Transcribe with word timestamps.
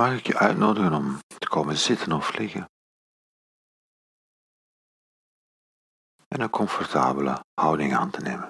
mag 0.00 0.18
ik 0.18 0.26
je 0.26 0.38
uitnodigen 0.38 0.92
om 0.92 1.18
te 1.38 1.48
komen 1.48 1.76
zitten 1.76 2.12
of 2.12 2.38
liggen. 2.38 2.70
En 6.28 6.40
een 6.40 6.50
comfortabele 6.50 7.44
houding 7.54 7.94
aan 7.94 8.10
te 8.10 8.20
nemen. 8.20 8.48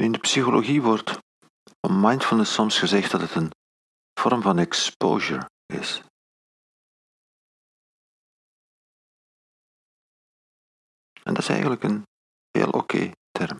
In 0.00 0.12
de 0.12 0.18
psychologie 0.18 0.82
wordt 0.82 1.18
mindfulness 1.88 2.52
soms 2.52 2.78
gezegd 2.78 3.10
dat 3.10 3.20
het 3.20 3.34
een 3.34 3.50
vorm 4.20 4.42
van 4.42 4.58
exposure 4.58 5.50
is. 5.66 6.02
En 11.22 11.34
dat 11.34 11.38
is 11.38 11.48
eigenlijk 11.48 11.82
een 11.82 12.02
heel 12.50 12.70
oké 12.70 13.12
term. 13.30 13.58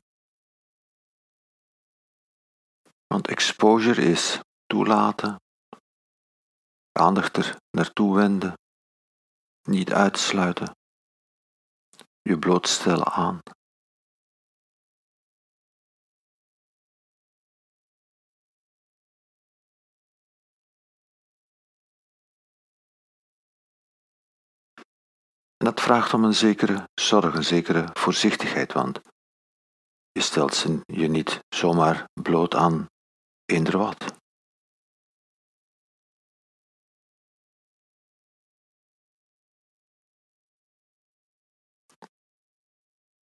Want 3.06 3.28
exposure 3.28 4.02
is 4.02 4.40
toelaten, 4.66 5.36
aandacht 6.92 7.36
er 7.36 7.56
naartoe 7.70 8.14
wenden, 8.14 8.54
niet 9.68 9.92
uitsluiten, 9.92 10.76
je 12.22 12.38
blootstellen 12.38 13.06
aan. 13.06 13.38
En 25.60 25.66
dat 25.66 25.80
vraagt 25.80 26.14
om 26.14 26.24
een 26.24 26.34
zekere 26.34 26.88
zorg, 26.94 27.34
een 27.34 27.44
zekere 27.44 27.88
voorzichtigheid, 27.92 28.72
want 28.72 29.00
je 30.12 30.20
stelt 30.20 30.54
ze 30.54 30.80
je 30.86 31.08
niet 31.08 31.40
zomaar 31.48 32.08
bloot 32.22 32.54
aan 32.54 32.86
eender 33.44 33.78
wat. 33.78 34.18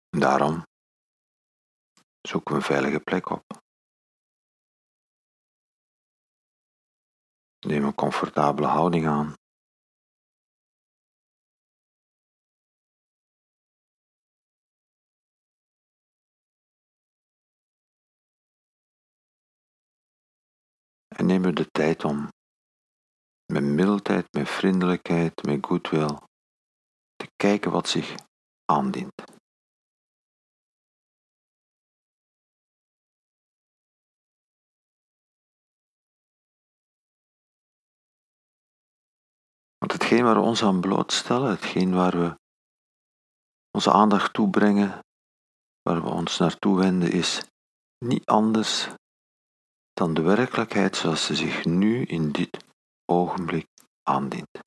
Daarom 0.08 0.62
zoeken 2.20 2.54
we 2.54 2.60
een 2.60 2.66
veilige 2.66 3.00
plek 3.00 3.30
op. 3.30 3.44
Neem 7.66 7.84
een 7.84 7.94
comfortabele 7.94 8.66
houding 8.66 9.06
aan. 9.06 9.34
En 21.24 21.30
neem 21.30 21.44
er 21.44 21.54
de 21.54 21.70
tijd 21.70 22.04
om 22.04 22.28
met 23.52 23.62
mildheid, 23.62 24.32
met 24.32 24.48
vriendelijkheid, 24.48 25.42
met 25.42 25.66
goodwill 25.66 26.18
te 27.16 27.26
kijken 27.36 27.70
wat 27.70 27.88
zich 27.88 28.14
aandient. 28.64 29.22
Want 39.78 39.92
hetgeen 39.92 40.24
waar 40.24 40.34
we 40.34 40.40
ons 40.40 40.62
aan 40.62 40.80
blootstellen, 40.80 41.50
hetgeen 41.50 41.94
waar 41.94 42.16
we 42.18 42.38
onze 43.70 43.92
aandacht 43.92 44.32
toebrengen, 44.32 44.98
waar 45.82 46.02
we 46.02 46.08
ons 46.08 46.38
naartoe 46.38 46.76
wenden, 46.76 47.12
is 47.12 47.42
niet 47.98 48.26
anders 48.26 48.88
dan 49.94 50.14
de 50.14 50.22
werkelijkheid 50.22 50.96
zoals 50.96 51.26
ze 51.26 51.34
zich 51.34 51.64
nu 51.64 52.04
in 52.04 52.30
dit 52.30 52.64
ogenblik 53.04 53.66
aandient. 54.02 54.62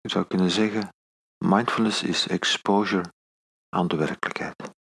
Je 0.00 0.14
zou 0.14 0.26
kunnen 0.26 0.50
zeggen, 0.50 0.88
mindfulness 1.44 2.02
is 2.02 2.28
exposure 2.28 3.12
aan 3.68 3.88
de 3.88 3.96
werkelijkheid. 3.96 4.77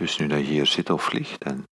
Dus 0.00 0.18
nu 0.18 0.26
dat 0.26 0.38
je 0.38 0.44
hier 0.44 0.66
zit 0.66 0.90
of 0.90 1.12
ligt 1.12 1.42
en 1.42 1.64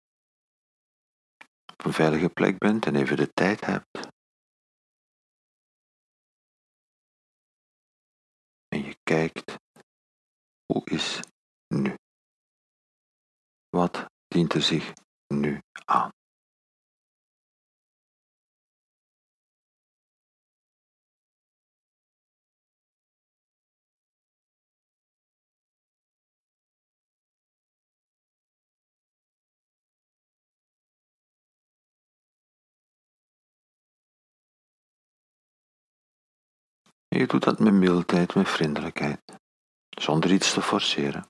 op 1.74 1.86
een 1.86 1.94
veilige 1.94 2.30
plek 2.30 2.58
bent 2.58 2.86
en 2.86 2.96
even 2.96 3.18
de 3.18 3.34
tijd 3.34 3.66
hebt. 3.66 4.08
En 8.68 8.84
je 8.84 8.98
kijkt, 9.04 9.56
hoe 10.66 10.86
is 10.86 11.20
nu? 11.68 11.96
Wat 13.70 14.06
dient 14.28 14.54
er 14.54 14.62
zich 14.62 14.94
nu 15.28 15.62
aan? 15.86 16.12
Je 37.18 37.28
doet 37.28 37.44
dat 37.44 37.60
met 37.60 37.74
mildheid, 37.74 38.36
met 38.36 38.50
vriendelijkheid, 38.50 39.22
zonder 39.90 40.32
iets 40.32 40.54
te 40.54 40.62
forceren. 40.62 41.30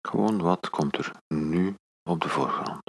Gewoon 0.00 0.38
wat 0.42 0.70
komt 0.70 0.96
er 0.96 1.12
nu 1.28 1.74
op 2.10 2.20
de 2.20 2.28
voorgrond. 2.28 2.82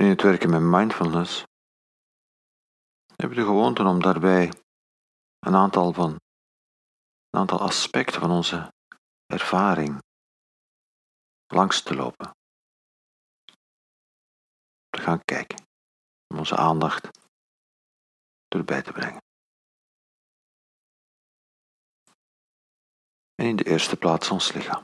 In 0.00 0.06
het 0.06 0.22
werken 0.22 0.50
met 0.50 0.60
mindfulness 0.60 1.44
hebben 3.16 3.36
we 3.36 3.44
de 3.44 3.48
gewoonte 3.48 3.82
om 3.82 4.02
daarbij 4.02 4.52
een 5.38 5.54
aantal, 5.54 5.92
van, 5.92 6.10
een 7.30 7.40
aantal 7.40 7.60
aspecten 7.60 8.20
van 8.20 8.30
onze 8.30 8.72
ervaring 9.26 10.02
langs 11.46 11.82
te 11.82 11.94
lopen. 11.94 12.30
Te 14.88 15.00
gaan 15.00 15.24
kijken, 15.24 15.64
om 16.26 16.38
onze 16.38 16.56
aandacht 16.56 17.08
erbij 18.48 18.82
te 18.82 18.92
brengen. 18.92 19.22
En 23.34 23.46
in 23.46 23.56
de 23.56 23.64
eerste 23.64 23.96
plaats 23.96 24.30
ons 24.30 24.52
lichaam. 24.52 24.82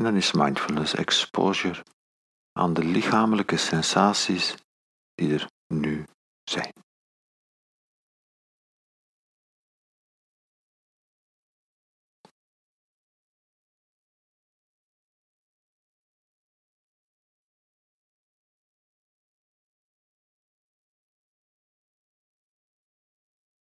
En 0.00 0.06
dan 0.06 0.16
is 0.16 0.32
mindfulness 0.32 0.94
exposure 0.94 1.84
aan 2.52 2.74
de 2.74 2.84
lichamelijke 2.84 3.56
sensaties 3.56 4.54
die 5.14 5.32
er 5.34 5.50
nu 5.66 6.04
zijn. 6.44 6.72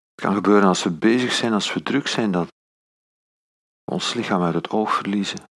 Het 0.08 0.24
kan 0.24 0.34
gebeuren 0.34 0.68
als 0.68 0.84
we 0.84 0.92
bezig 0.92 1.32
zijn, 1.32 1.54
als 1.54 1.74
we 1.74 1.84
druk 1.84 2.08
zijn, 2.08 2.32
dat 2.32 2.48
ons 3.92 4.14
lichaam 4.14 4.42
uit 4.42 4.54
het 4.54 4.70
oog 4.70 4.94
verliezen. 4.94 5.55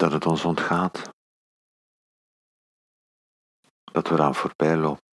Dat 0.00 0.12
het 0.12 0.26
ons 0.26 0.44
ontgaat. 0.44 1.08
Dat 3.92 4.08
we 4.08 4.14
eraan 4.14 4.34
voorbij 4.34 4.76
lopen. 4.76 5.04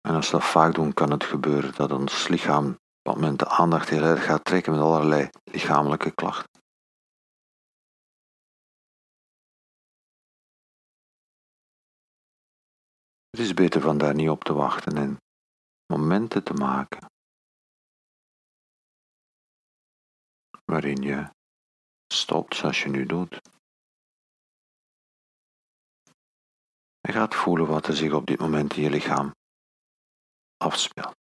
En 0.00 0.14
als 0.14 0.30
we 0.30 0.38
dat 0.38 0.46
vaak 0.46 0.74
doen, 0.74 0.92
kan 0.92 1.10
het 1.10 1.24
gebeuren 1.24 1.74
dat 1.74 1.92
ons 1.92 2.28
lichaam 2.28 2.66
op 2.70 2.78
dat 3.02 3.14
moment 3.14 3.38
de 3.38 3.48
aandacht 3.48 3.88
heel 3.88 4.02
erg 4.02 4.24
gaat 4.24 4.44
trekken 4.44 4.72
met 4.72 4.80
allerlei 4.80 5.30
lichamelijke 5.44 6.14
klachten. 6.14 6.60
Het 13.30 13.40
is 13.40 13.54
beter 13.54 13.80
van 13.80 13.98
daar 13.98 14.14
niet 14.14 14.28
op 14.28 14.44
te 14.44 14.52
wachten 14.52 14.96
en 14.96 15.16
momenten 15.86 16.44
te 16.44 16.52
maken 16.52 17.11
waarin 20.72 21.02
je 21.02 21.30
stopt 22.12 22.56
zoals 22.56 22.82
je 22.82 22.88
nu 22.88 23.06
doet. 23.06 23.40
En 27.00 27.12
gaat 27.12 27.34
voelen 27.34 27.66
wat 27.66 27.86
er 27.86 27.96
zich 27.96 28.12
op 28.12 28.26
dit 28.26 28.38
moment 28.38 28.76
in 28.76 28.82
je 28.82 28.90
lichaam 28.90 29.34
afspeelt. 30.56 31.16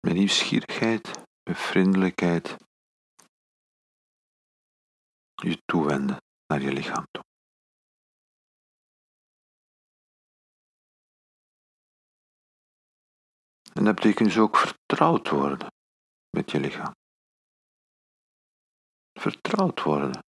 Met 0.00 0.14
nieuwsgierigheid, 0.14 1.06
met 1.42 1.58
vriendelijkheid 1.58 2.56
je 5.34 5.62
toewenden 5.64 6.30
naar 6.52 6.62
je 6.62 6.72
lichaam 6.72 7.04
toe. 7.10 7.24
En 13.72 13.84
dat 13.84 13.94
betekent 13.94 14.28
dus 14.28 14.38
ook 14.38 14.56
vertrouwd 14.56 15.28
worden 15.28 15.66
met 16.36 16.50
je 16.50 16.60
lichaam. 16.60 16.92
Vertrouwd 19.20 19.82
worden 19.82 20.24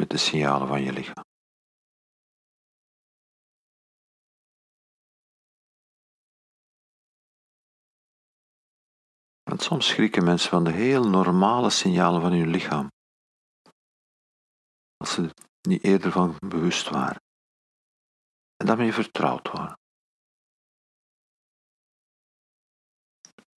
met 0.00 0.10
de 0.10 0.16
signalen 0.16 0.68
van 0.68 0.82
je 0.82 0.92
lichaam. 0.92 1.24
Want 9.42 9.62
soms 9.62 9.86
schrikken 9.86 10.24
mensen 10.24 10.50
van 10.50 10.64
de 10.64 10.72
heel 10.72 11.08
normale 11.08 11.70
signalen 11.70 12.20
van 12.20 12.32
hun 12.32 12.50
lichaam. 12.50 12.88
Als 14.96 15.14
ze 15.14 15.51
niet 15.62 15.84
eerder 15.84 16.12
van 16.12 16.36
bewust 16.38 16.88
waren. 16.88 17.22
En 18.56 18.66
daarmee 18.66 18.92
vertrouwd 18.92 19.50
worden. 19.50 19.76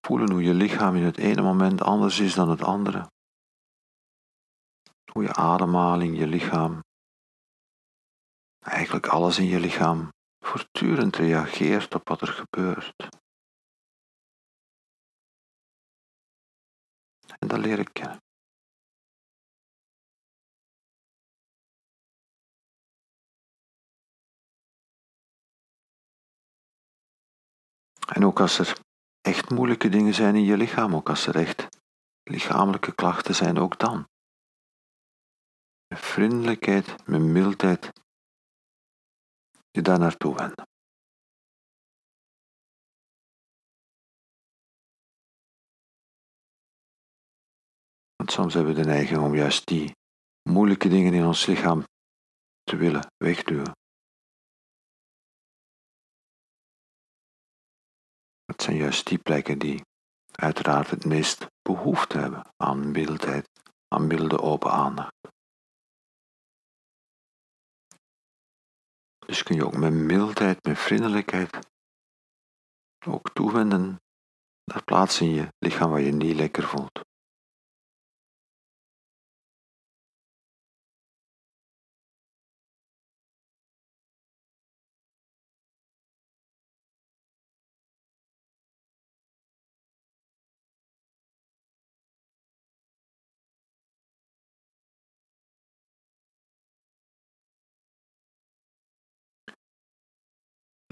Voelen 0.02 0.32
hoe 0.32 0.44
je 0.44 0.54
lichaam 0.54 0.96
in 0.96 1.04
het 1.04 1.18
ene 1.18 1.42
moment 1.42 1.82
anders 1.82 2.20
is 2.20 2.34
dan 2.34 2.50
het 2.50 2.62
andere. 2.62 3.12
Hoe 5.12 5.24
je 5.24 5.34
ademhaling, 5.34 6.18
je 6.18 6.28
lichaam, 6.28 6.84
eigenlijk 8.60 9.08
alles 9.08 9.38
in 9.38 9.46
je 9.46 9.60
lichaam 9.60 10.10
voortdurend 10.40 11.16
reageert 11.16 11.96
op 11.96 12.08
wat 12.08 12.22
er 12.22 12.28
gebeurt. 12.28 12.94
En 17.40 17.48
dat 17.48 17.60
leer 17.60 17.80
ik 17.80 17.90
kennen. 17.94 18.25
En 28.16 28.26
ook 28.26 28.40
als 28.40 28.60
er 28.60 28.80
echt 29.22 29.50
moeilijke 29.50 29.90
dingen 29.90 30.14
zijn 30.14 30.36
in 30.36 30.44
je 30.44 30.58
lichaam, 30.58 30.96
ook 30.96 31.10
als 31.10 31.28
er 31.28 31.36
echt 31.36 31.68
lichamelijke 32.24 32.96
klachten 32.96 33.36
zijn, 33.36 33.58
ook 33.58 33.80
dan. 33.80 34.08
Met 35.88 36.00
vriendelijkheid, 36.00 37.08
met 37.08 37.22
mildheid, 37.22 37.92
je 39.72 39.82
daar 39.82 40.00
naartoe 40.00 40.36
wenden. 40.36 40.68
Want 48.16 48.32
soms 48.32 48.54
hebben 48.54 48.76
we 48.76 48.82
de 48.82 48.88
neiging 48.88 49.20
om 49.22 49.36
juist 49.36 49.66
die 49.66 49.92
moeilijke 50.50 50.90
dingen 50.90 51.14
in 51.14 51.26
ons 51.26 51.46
lichaam 51.46 51.84
te 52.64 52.76
willen 52.76 53.12
wegduwen. 53.18 53.72
Het 58.56 58.64
zijn 58.64 58.78
juist 58.78 59.08
die 59.08 59.18
plekken 59.18 59.60
die 59.60 59.82
uiteraard 60.32 60.90
het 60.90 61.06
meest 61.06 61.46
behoefte 61.62 62.18
hebben 62.18 62.48
aan 62.58 62.92
mildheid, 62.92 63.50
aan 63.88 64.08
milde 64.08 64.42
open 64.42 64.72
aandacht. 64.72 65.14
Dus 69.26 69.44
kun 69.44 69.56
je 69.56 69.66
ook 69.66 69.78
met 69.78 69.94
mildheid, 69.94 70.64
met 70.64 70.80
vriendelijkheid 70.80 71.60
ook 73.08 73.30
toewenden 73.34 74.02
naar 74.64 74.84
plaatsen 74.84 75.26
in 75.26 75.34
je 75.34 75.48
lichaam 75.60 75.90
waar 75.90 76.02
je 76.02 76.12
niet 76.12 76.36
lekker 76.36 76.64
voelt. 76.64 77.00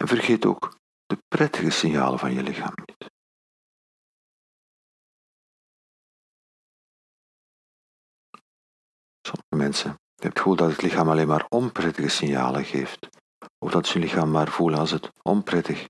En 0.03 0.09
vergeet 0.09 0.45
ook 0.45 0.77
de 1.05 1.17
prettige 1.27 1.69
signalen 1.69 2.19
van 2.19 2.33
je 2.33 2.43
lichaam 2.43 2.73
niet. 2.75 3.11
Sommige 9.21 9.55
mensen 9.55 9.87
hebben 9.87 10.29
het 10.29 10.37
gevoel 10.37 10.55
dat 10.55 10.71
het 10.71 10.81
lichaam 10.81 11.09
alleen 11.09 11.27
maar 11.27 11.45
onprettige 11.49 12.09
signalen 12.09 12.65
geeft, 12.65 13.09
of 13.57 13.71
dat 13.71 13.87
ze 13.87 13.93
hun 13.93 14.01
lichaam 14.01 14.31
maar 14.31 14.51
voelen 14.51 14.79
als 14.79 14.91
het 14.91 15.11
onprettig 15.21 15.87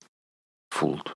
voelt. 0.76 1.12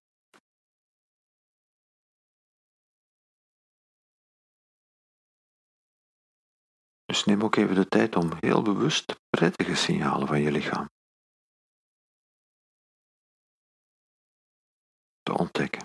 Dus 7.05 7.25
neem 7.25 7.43
ook 7.43 7.55
even 7.55 7.75
de 7.75 7.87
tijd 7.87 8.15
om 8.15 8.31
heel 8.39 8.61
bewust 8.61 9.15
prettige 9.29 9.75
signalen 9.75 10.27
van 10.27 10.41
je 10.41 10.51
lichaam 10.51 10.87
te 15.27 15.37
ontdekken. 15.37 15.83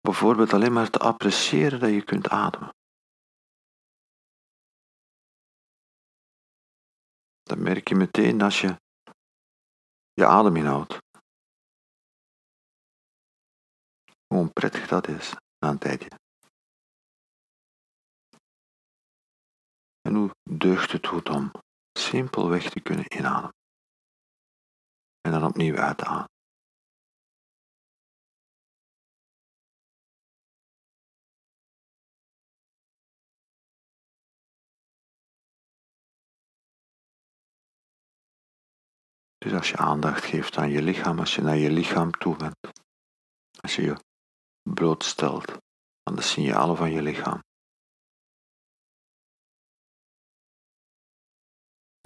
Bijvoorbeeld 0.00 0.52
alleen 0.52 0.72
maar 0.72 0.90
te 0.90 0.98
appreciëren 0.98 1.80
dat 1.80 1.90
je 1.90 2.04
kunt 2.04 2.28
ademen. 2.28 2.70
Dan 7.42 7.62
merk 7.62 7.88
je 7.88 7.94
meteen 7.94 8.42
als 8.42 8.60
je 8.60 8.80
je 10.12 10.26
adem 10.26 10.56
inhoudt. 10.56 10.98
Hoe 14.26 14.38
onprettig 14.38 14.88
dat 14.88 15.08
is 15.08 15.34
na 15.58 15.68
een 15.68 15.78
tijdje. 15.78 16.25
En 20.06 20.14
hoe 20.14 20.30
deugt 20.50 20.92
het 20.92 21.06
goed 21.06 21.28
om 21.28 21.50
simpelweg 21.98 22.70
te 22.70 22.80
kunnen 22.80 23.16
inademen. 23.16 23.54
En 25.20 25.30
dan 25.30 25.44
opnieuw 25.44 25.76
uitademen. 25.76 26.34
Dus 39.38 39.52
als 39.52 39.70
je 39.70 39.76
aandacht 39.76 40.24
geeft 40.24 40.56
aan 40.56 40.70
je 40.70 40.82
lichaam, 40.82 41.18
als 41.18 41.34
je 41.34 41.42
naar 41.42 41.56
je 41.56 41.70
lichaam 41.70 42.10
toe 42.10 42.36
bent, 42.36 42.56
Als 43.60 43.76
je 43.76 43.82
je 43.82 43.96
blootstelt 44.74 45.56
aan 46.02 46.16
de 46.16 46.22
signalen 46.22 46.76
van 46.76 46.92
je 46.92 47.02
lichaam. 47.02 47.45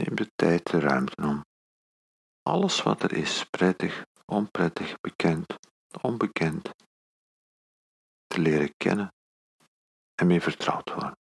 Neem 0.00 0.16
de 0.16 0.30
tijd, 0.34 0.70
de 0.70 0.78
ruimte 0.80 1.22
om 1.22 1.44
alles 2.42 2.82
wat 2.82 3.02
er 3.02 3.12
is, 3.12 3.44
prettig, 3.44 4.04
onprettig, 4.24 5.00
bekend, 5.00 5.54
onbekend, 6.00 6.70
te 8.26 8.40
leren 8.40 8.74
kennen 8.76 9.14
en 10.14 10.26
mee 10.26 10.40
vertrouwd 10.40 10.92
worden. 10.92 11.19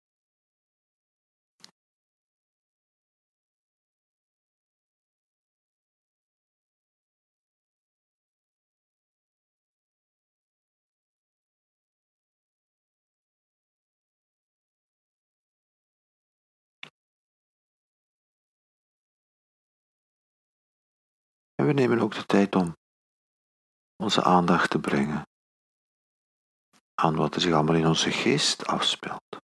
En 21.63 21.69
we 21.69 21.75
nemen 21.75 21.99
ook 21.99 22.15
de 22.15 22.27
tijd 22.27 22.55
om 22.55 22.77
onze 23.97 24.23
aandacht 24.23 24.71
te 24.71 24.79
brengen 24.79 25.23
aan 26.95 27.17
wat 27.17 27.35
er 27.35 27.41
zich 27.41 27.53
allemaal 27.53 27.75
in 27.75 27.87
onze 27.87 28.11
geest 28.11 28.67
afspeelt. 28.67 29.37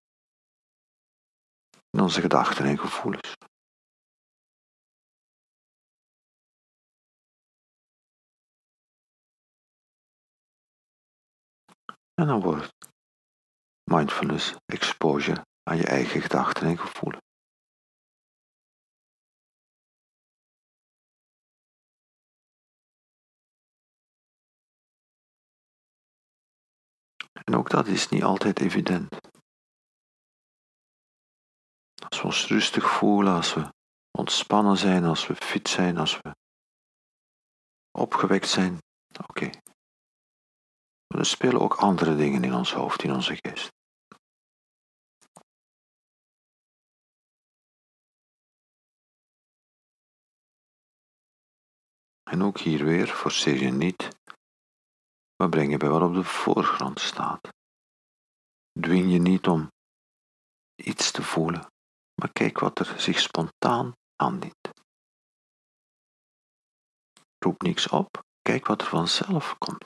In 1.90 2.00
onze 2.00 2.20
gedachten 2.20 2.64
en 2.64 2.78
gevoelens. 2.78 3.34
En 12.14 12.26
dan 12.26 12.40
wordt 12.40 12.72
mindfulness 13.90 14.54
exposure 14.64 15.46
aan 15.62 15.76
je 15.76 15.86
eigen 15.86 16.20
gedachten 16.20 16.66
en 16.66 16.78
gevoelens. 16.78 17.27
En 27.44 27.54
ook 27.54 27.70
dat 27.70 27.86
is 27.86 28.08
niet 28.08 28.22
altijd 28.22 28.60
evident. 28.60 29.16
Als 32.08 32.20
we 32.20 32.24
ons 32.24 32.46
rustig 32.46 32.90
voelen, 32.90 33.34
als 33.34 33.54
we 33.54 33.72
ontspannen 34.10 34.76
zijn, 34.76 35.04
als 35.04 35.26
we 35.26 35.34
fit 35.34 35.68
zijn, 35.68 35.98
als 35.98 36.20
we 36.20 36.36
opgewekt 37.90 38.48
zijn, 38.48 38.78
oké. 39.28 39.50
Maar 41.06 41.18
er 41.18 41.26
spelen 41.26 41.60
ook 41.60 41.74
andere 41.74 42.16
dingen 42.16 42.44
in 42.44 42.54
ons 42.54 42.72
hoofd, 42.72 43.02
in 43.02 43.12
onze 43.12 43.36
geest. 43.40 43.68
En 52.22 52.42
ook 52.42 52.58
hier 52.58 52.84
weer, 52.84 53.06
forceer 53.06 53.62
je 53.62 53.70
niet 53.70 54.17
maar 55.38 55.48
breng 55.48 55.70
je 55.70 55.76
bij 55.76 55.88
wat 55.88 56.02
op 56.02 56.14
de 56.14 56.24
voorgrond 56.24 57.00
staat. 57.00 57.48
Dwing 58.80 59.12
je 59.12 59.18
niet 59.18 59.46
om 59.46 59.70
iets 60.74 61.10
te 61.10 61.22
voelen, 61.22 61.66
maar 62.14 62.32
kijk 62.32 62.58
wat 62.58 62.78
er 62.78 63.00
zich 63.00 63.18
spontaan 63.18 63.92
aandient. 64.16 64.68
Roep 67.38 67.62
niks 67.62 67.88
op, 67.88 68.22
kijk 68.42 68.66
wat 68.66 68.80
er 68.80 68.86
vanzelf 68.86 69.58
komt. 69.58 69.84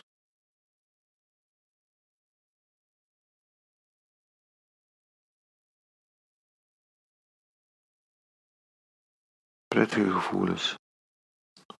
Prettige 9.66 10.12
gevoelens, 10.12 10.74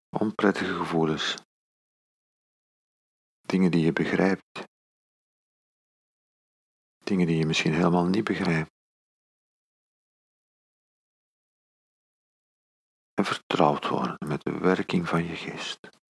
onprettige 0.08 0.74
gevoelens, 0.74 1.34
Dingen 3.52 3.71
die 3.71 3.85
je 3.85 3.92
begrijpt. 3.92 4.64
Dingen 7.04 7.26
die 7.26 7.37
je 7.37 7.47
misschien 7.47 7.73
helemaal 7.73 8.06
niet 8.06 8.25
begrijpt. 8.25 8.71
En 13.14 13.25
vertrouwd 13.25 13.88
worden 13.88 14.28
met 14.28 14.42
de 14.42 14.59
werking 14.59 15.09
van 15.09 15.25
je 15.25 15.37
geest. 15.37 16.01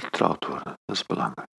Vertrouwd 0.00 0.46
worden, 0.46 0.74
dat 0.84 0.96
is 0.96 1.06
belangrijk. 1.06 1.54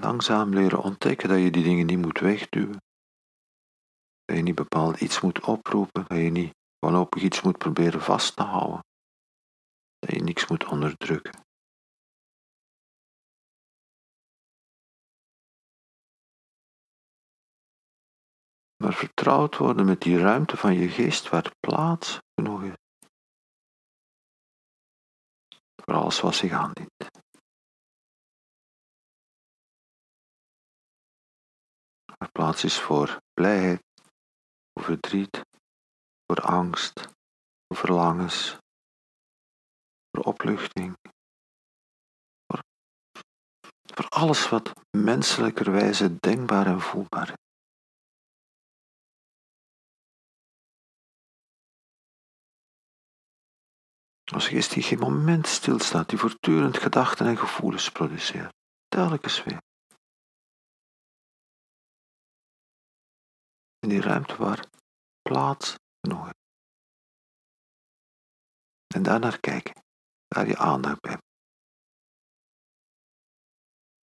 Langzaam 0.00 0.54
leren 0.54 0.82
ontdekken 0.82 1.28
dat 1.28 1.38
je 1.38 1.50
die 1.50 1.62
dingen 1.62 1.86
niet 1.86 1.98
moet 1.98 2.20
wegduwen. 2.20 2.82
Dat 4.24 4.36
je 4.36 4.42
niet 4.42 4.54
bepaald 4.54 5.00
iets 5.00 5.20
moet 5.20 5.40
oproepen, 5.40 6.04
dat 6.06 6.18
je 6.18 6.30
niet 6.30 6.54
wanhopig 6.78 7.22
iets 7.22 7.42
moet 7.42 7.58
proberen 7.58 8.00
vast 8.00 8.36
te 8.36 8.42
houden. 8.42 8.84
Dat 9.98 10.10
je 10.10 10.22
niks 10.22 10.46
moet 10.46 10.64
onderdrukken. 10.64 11.43
Maar 18.76 18.94
vertrouwd 18.94 19.56
worden 19.56 19.86
met 19.86 20.00
die 20.00 20.18
ruimte 20.18 20.56
van 20.56 20.74
je 20.74 20.88
geest 20.88 21.28
waar 21.28 21.52
plaats 21.60 22.20
genoeg 22.34 22.62
is. 22.62 22.74
Voor 25.76 25.94
alles 25.94 26.20
wat 26.20 26.34
zich 26.34 26.52
aandient. 26.52 27.10
Waar 32.18 32.30
plaats 32.32 32.64
is 32.64 32.80
voor 32.80 33.20
blijheid, 33.32 33.82
voor 34.72 34.84
verdriet, 34.84 35.40
voor 36.26 36.40
angst, 36.40 37.00
voor 37.66 37.76
verlangens, 37.76 38.58
voor 40.10 40.24
opluchting, 40.24 40.96
voor, 42.46 42.62
voor 43.94 44.08
alles 44.08 44.48
wat 44.48 44.72
menselijkerwijze 44.96 46.16
denkbaar 46.20 46.66
en 46.66 46.80
voelbaar 46.80 47.28
is. 47.28 47.43
Als 54.24 54.48
geest 54.48 54.72
die 54.72 54.82
geen 54.82 54.98
moment 54.98 55.46
stilstaat, 55.46 56.08
die 56.08 56.18
voortdurend 56.18 56.78
gedachten 56.78 57.26
en 57.26 57.36
gevoelens 57.36 57.90
produceert. 57.90 58.54
Telkens 58.88 59.42
weer. 59.44 59.62
In 63.78 63.88
die 63.88 64.00
ruimte 64.00 64.36
waar 64.36 64.66
plaats 65.22 65.74
genoeg 66.00 66.26
is. 66.26 66.32
En 68.94 69.02
daarnaar 69.02 69.40
kijken, 69.40 69.82
daar 70.28 70.46
je 70.46 70.56
aandacht 70.56 71.00
bij. 71.00 71.18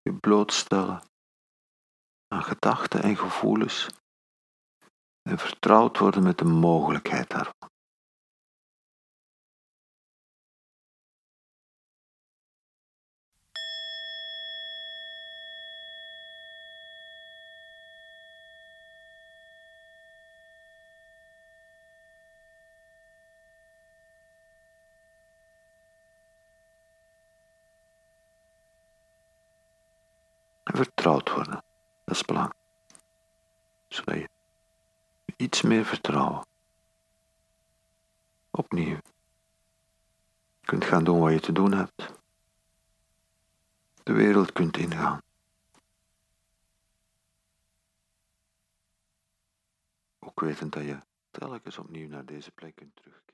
Je 0.02 0.14
blootstellen 0.14 1.04
aan 2.28 2.44
gedachten 2.44 3.04
en 3.04 3.18
gevoelens 3.18 3.88
en 5.22 5.38
vertrouwd 5.38 5.98
worden 5.98 6.24
met 6.24 6.38
de 6.38 6.46
mogelijkheid 6.46 7.30
daarvan. 7.30 7.61
Vertrouwd 30.74 31.32
worden. 31.32 31.64
Dat 32.06 32.16
is 32.16 32.26
belangrijk. 32.26 32.60
Zodat 33.88 34.16
je 34.16 34.30
iets 35.38 35.62
meer 35.62 35.86
vertrouwen. 35.86 36.46
Opnieuw. 38.52 38.98
Kunt 40.62 40.86
gaan 40.86 41.04
doen 41.04 41.20
wat 41.20 41.32
je 41.32 41.40
te 41.40 41.52
doen 41.52 41.72
hebt. 41.72 42.14
De 44.04 44.14
wereld 44.14 44.52
kunt 44.52 44.78
ingaan. 44.78 45.22
Ook 50.20 50.40
wetend 50.40 50.74
dat 50.74 50.84
je 50.84 51.00
telkens 51.32 51.78
opnieuw 51.78 52.08
naar 52.08 52.26
deze 52.26 52.52
plek 52.52 52.76
kunt 52.76 52.96
terugkeren. 52.96 53.31